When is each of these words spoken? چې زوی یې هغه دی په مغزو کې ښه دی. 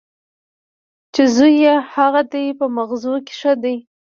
چې 1.13 1.23
زوی 1.35 1.53
یې 1.63 1.75
هغه 1.93 2.21
دی 2.31 2.45
په 2.59 2.65
مغزو 2.75 3.15
کې 3.25 3.33
ښه 3.39 3.53
دی. 3.63 3.75